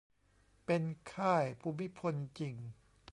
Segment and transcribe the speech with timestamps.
[0.65, 2.55] เป็น "ค่ายภูมิพล" จริง